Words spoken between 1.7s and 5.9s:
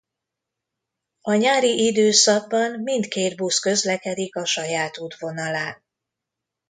időszakban mindkét busz közlekedik a saját útvonalán.